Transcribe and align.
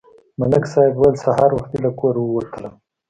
ملک 0.39 0.63
صاحب 0.73 0.93
ویل: 0.99 1.15
سهار 1.25 1.51
وختي 1.53 1.77
له 1.85 1.89
کوره 1.99 2.21
ووتلم. 2.23 2.73